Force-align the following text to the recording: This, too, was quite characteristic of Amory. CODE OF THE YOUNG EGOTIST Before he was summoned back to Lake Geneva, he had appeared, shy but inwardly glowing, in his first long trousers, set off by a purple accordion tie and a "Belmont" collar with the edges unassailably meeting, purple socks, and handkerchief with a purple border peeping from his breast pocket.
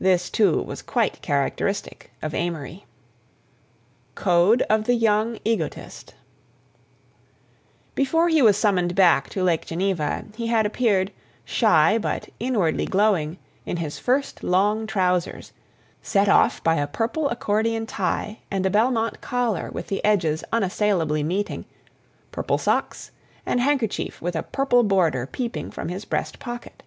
This, 0.00 0.30
too, 0.30 0.62
was 0.62 0.80
quite 0.80 1.20
characteristic 1.20 2.10
of 2.22 2.32
Amory. 2.32 2.86
CODE 4.14 4.62
OF 4.70 4.84
THE 4.84 4.94
YOUNG 4.94 5.38
EGOTIST 5.44 6.14
Before 7.94 8.30
he 8.30 8.40
was 8.40 8.56
summoned 8.56 8.94
back 8.94 9.28
to 9.28 9.42
Lake 9.44 9.66
Geneva, 9.66 10.24
he 10.36 10.46
had 10.46 10.64
appeared, 10.64 11.12
shy 11.44 11.98
but 11.98 12.30
inwardly 12.40 12.86
glowing, 12.86 13.36
in 13.66 13.76
his 13.76 13.98
first 13.98 14.42
long 14.42 14.86
trousers, 14.86 15.52
set 16.00 16.30
off 16.30 16.64
by 16.64 16.76
a 16.76 16.86
purple 16.86 17.28
accordion 17.28 17.84
tie 17.84 18.38
and 18.50 18.64
a 18.64 18.70
"Belmont" 18.70 19.20
collar 19.20 19.70
with 19.70 19.88
the 19.88 20.02
edges 20.02 20.42
unassailably 20.50 21.22
meeting, 21.22 21.66
purple 22.32 22.56
socks, 22.56 23.10
and 23.44 23.60
handkerchief 23.60 24.22
with 24.22 24.34
a 24.34 24.42
purple 24.42 24.82
border 24.82 25.26
peeping 25.26 25.70
from 25.70 25.90
his 25.90 26.06
breast 26.06 26.38
pocket. 26.38 26.82